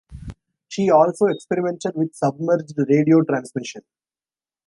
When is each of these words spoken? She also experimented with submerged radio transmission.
She 0.67 0.89
also 0.89 1.27
experimented 1.27 1.91
with 1.93 2.15
submerged 2.15 2.73
radio 2.89 3.21
transmission. 3.21 3.83